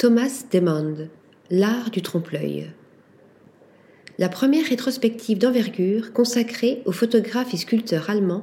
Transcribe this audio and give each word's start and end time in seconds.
Thomas 0.00 0.44
Demand, 0.50 1.08
L'art 1.50 1.90
du 1.90 2.00
trompe-l'œil. 2.00 2.70
La 4.16 4.30
première 4.30 4.64
rétrospective 4.64 5.36
d'envergure 5.36 6.14
consacrée 6.14 6.80
au 6.86 6.92
photographe 6.92 7.52
et 7.52 7.58
sculpteur 7.58 8.08
allemand 8.08 8.42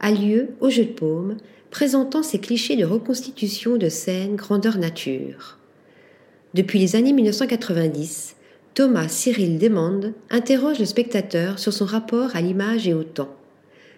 a 0.00 0.10
lieu 0.10 0.48
au 0.60 0.68
Jeu 0.68 0.84
de 0.84 0.92
Paume, 0.92 1.38
présentant 1.70 2.22
ses 2.22 2.40
clichés 2.40 2.76
de 2.76 2.84
reconstitution 2.84 3.78
de 3.78 3.88
scènes 3.88 4.36
grandeur 4.36 4.76
nature. 4.76 5.56
Depuis 6.52 6.78
les 6.78 6.94
années 6.94 7.14
1990, 7.14 8.36
Thomas 8.74 9.08
Cyril 9.08 9.56
Demand 9.58 10.12
interroge 10.28 10.78
le 10.78 10.84
spectateur 10.84 11.58
sur 11.58 11.72
son 11.72 11.86
rapport 11.86 12.36
à 12.36 12.42
l'image 12.42 12.86
et 12.86 12.92
au 12.92 13.02
temps. 13.02 13.34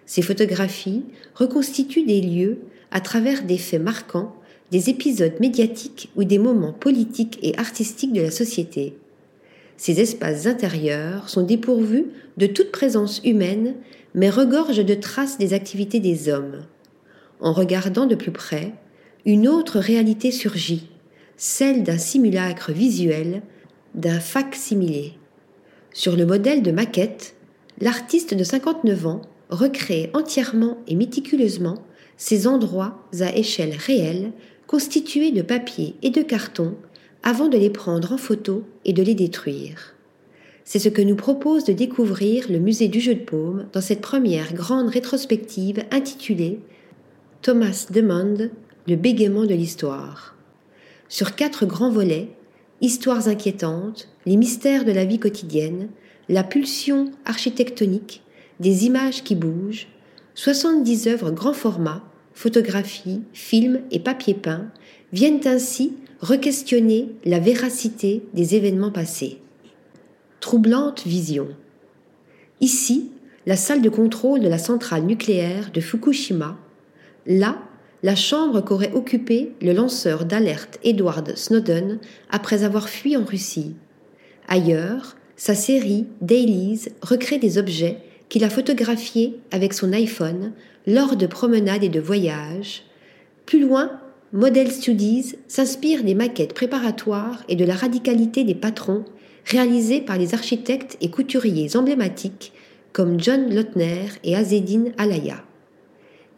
Ses 0.07 0.23
photographies 0.23 1.03
reconstituent 1.35 2.07
des 2.07 2.21
lieux 2.21 2.59
à 2.93 3.01
travers 3.01 3.43
des 3.43 3.59
faits 3.59 3.83
marquants, 3.83 4.37
des 4.71 4.91
épisodes 4.91 5.39
médiatiques 5.41 6.11
ou 6.17 6.25
des 6.25 6.39
moments 6.39 6.73
politiques 6.73 7.39
et 7.43 7.59
artistiques 7.59 8.13
de 8.13 8.23
la 8.23 8.31
société. 8.31 8.95
Ces 9.77 10.01
espaces 10.01 10.47
intérieurs 10.47 11.29
sont 11.29 11.43
dépourvus 11.43 12.07
de 12.37 12.47
toute 12.47 12.71
présence 12.71 13.21
humaine, 13.25 13.75
mais 14.15 14.31
regorgent 14.31 14.85
de 14.85 14.95
traces 14.95 15.39
des 15.39 15.55
activités 15.55 16.01
des 16.01 16.29
hommes. 16.29 16.67
En 17.41 17.53
regardant 17.53 18.07
de 18.07 18.15
plus 18.15 18.31
près, 18.31 18.75
une 19.25 19.49
autre 19.49 19.79
réalité 19.79 20.31
surgit, 20.31 20.89
celle 21.37 21.83
d'un 21.83 21.99
simulacre 21.99 22.73
visuel, 22.73 23.43
d'un 23.95 24.21
fac-similé. 24.21 25.15
Sur 25.93 26.17
le 26.17 26.27
modèle 26.27 26.63
de 26.63 26.71
maquette, 26.71 27.35
l'artiste 27.81 28.35
de 28.35 28.45
59 28.45 29.07
ans 29.07 29.23
recréer 29.49 30.11
entièrement 30.15 30.79
et 30.87 30.95
méticuleusement 30.95 31.83
ces 32.21 32.47
endroits 32.47 33.09
à 33.21 33.35
échelle 33.35 33.75
réelle 33.75 34.33
constitués 34.67 35.33
de 35.33 35.41
papier 35.41 35.95
et 36.03 36.11
de 36.11 36.21
carton 36.21 36.75
avant 37.23 37.49
de 37.49 37.57
les 37.57 37.71
prendre 37.71 38.13
en 38.13 38.19
photo 38.19 38.63
et 38.85 38.93
de 38.93 39.03
les 39.03 39.15
détruire. 39.15 39.95
C'est 40.65 40.79
ce 40.79 40.91
que 40.91 41.01
nous 41.01 41.17
propose 41.17 41.65
de 41.65 41.73
découvrir 41.73 42.45
le 42.51 42.59
musée 42.59 42.89
du 42.89 43.01
jeu 43.01 43.15
de 43.15 43.25
paume 43.25 43.69
dans 43.73 43.81
cette 43.81 44.03
première 44.03 44.53
grande 44.53 44.91
rétrospective 44.91 45.83
intitulée 45.91 46.61
Thomas 47.41 47.87
Demand, 47.91 48.51
le 48.87 48.97
bégaiement 48.97 49.47
de 49.47 49.55
l'histoire. 49.55 50.37
Sur 51.09 51.35
quatre 51.35 51.65
grands 51.65 51.91
volets, 51.91 52.29
histoires 52.83 53.29
inquiétantes, 53.29 54.09
les 54.27 54.37
mystères 54.37 54.85
de 54.85 54.93
la 54.93 55.07
vie 55.07 55.19
quotidienne, 55.19 55.89
la 56.29 56.45
pulsion 56.45 57.13
architectonique, 57.25 58.23
des 58.61 58.85
images 58.85 59.25
qui 59.25 59.37
bougent, 59.37 59.89
70 60.35 61.09
œuvres 61.09 61.31
grand 61.31 61.55
format, 61.55 62.05
photographies, 62.41 63.21
films 63.35 63.81
et 63.91 63.99
papier 63.99 64.33
peint 64.33 64.71
viennent 65.13 65.47
ainsi 65.47 65.93
re-questionner 66.23 67.11
la 67.27 67.39
véracité 67.39 68.23
des 68.33 68.55
événements 68.55 68.91
passés. 68.91 69.43
Troublante 70.41 71.07
vision. 71.07 71.49
Ici, 72.63 73.11
la 73.45 73.57
salle 73.57 73.83
de 73.83 73.91
contrôle 73.91 74.41
de 74.41 74.49
la 74.49 74.57
centrale 74.57 75.03
nucléaire 75.03 75.71
de 75.71 75.83
Fukushima. 75.83 76.57
Là, 77.27 77.59
la 78.03 78.17
chambre 78.17 78.63
qu'aurait 78.63 78.95
occupée 78.95 79.53
le 79.61 79.75
lanceur 79.75 80.25
d'alerte 80.25 80.79
Edward 80.83 81.37
Snowden 81.37 81.99
après 82.31 82.65
avoir 82.65 82.89
fui 82.89 83.19
en 83.19 83.25
Russie. 83.27 83.77
Ailleurs, 84.49 85.15
sa 85.37 85.55
série 85.55 86.07
Dailies 86.23 86.87
recrée 87.03 87.37
des 87.37 87.59
objets 87.59 87.99
qu'il 88.31 88.45
a 88.45 88.49
photographié 88.49 89.39
avec 89.51 89.75
son 89.75 89.93
iPhone 89.93 90.53
lors 90.87 91.17
de 91.17 91.27
promenades 91.27 91.85
et 91.85 91.91
de 91.91 92.01
voyages. 92.01 92.85
Plus 93.45 93.61
loin, 93.61 94.01
Model 94.33 94.71
Studies 94.71 95.35
s'inspire 95.49 96.05
des 96.05 96.15
maquettes 96.15 96.55
préparatoires 96.55 97.43
et 97.49 97.57
de 97.57 97.65
la 97.65 97.75
radicalité 97.75 98.45
des 98.45 98.55
patrons 98.55 99.05
réalisés 99.45 100.01
par 100.01 100.17
les 100.17 100.33
architectes 100.33 100.97
et 101.01 101.11
couturiers 101.11 101.77
emblématiques 101.77 102.53
comme 102.93 103.21
John 103.21 103.53
Lautner 103.53 104.07
et 104.25 104.37
Azedine 104.37 104.93
Alaya. 104.97 105.45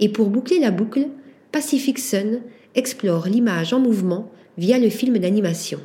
Et 0.01 0.09
pour 0.09 0.31
boucler 0.31 0.59
la 0.59 0.71
boucle, 0.71 1.09
Pacific 1.53 1.99
Sun 1.99 2.41
explore 2.75 3.27
l'image 3.27 3.75
en 3.75 3.81
mouvement 3.81 4.31
via 4.57 4.79
le 4.79 4.89
film 4.89 5.19
d'animation 5.19 5.81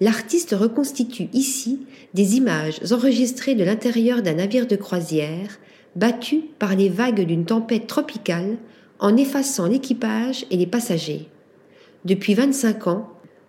l'artiste 0.00 0.54
reconstitue 0.58 1.28
ici 1.32 1.80
des 2.14 2.36
images 2.36 2.80
enregistrées 2.92 3.54
de 3.54 3.64
l'intérieur 3.64 4.22
d'un 4.22 4.34
navire 4.34 4.66
de 4.66 4.76
croisière, 4.76 5.58
battu 5.96 6.42
par 6.58 6.76
les 6.76 6.88
vagues 6.88 7.26
d'une 7.26 7.44
tempête 7.44 7.86
tropicale, 7.86 8.58
en 9.00 9.16
effaçant 9.16 9.66
l'équipage 9.66 10.44
et 10.50 10.56
les 10.56 10.66
passagers. 10.66 11.28
Depuis 12.04 12.34
25 12.34 12.86
ans, 12.86 13.08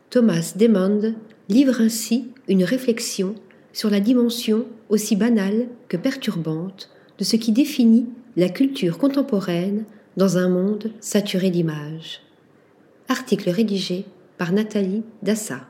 Thomas 0.09 0.53
Demond 0.55 1.13
livre 1.49 1.81
ainsi 1.81 2.29
une 2.47 2.63
réflexion 2.63 3.35
sur 3.73 3.89
la 3.89 3.99
dimension 3.99 4.65
aussi 4.89 5.15
banale 5.15 5.67
que 5.87 5.97
perturbante 5.97 6.89
de 7.17 7.23
ce 7.23 7.35
qui 7.35 7.51
définit 7.51 8.07
la 8.37 8.49
culture 8.49 8.97
contemporaine 8.97 9.85
dans 10.17 10.37
un 10.37 10.49
monde 10.49 10.91
saturé 10.99 11.49
d'images. 11.49 12.21
Article 13.07 13.49
rédigé 13.49 14.05
par 14.37 14.51
Nathalie 14.51 15.03
Dassa. 15.23 15.61